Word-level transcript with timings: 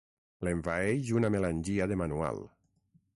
L'envaeix 0.47 1.11
una 1.19 1.31
melangia 1.37 1.87
de 1.93 1.99
manual. 2.05 2.45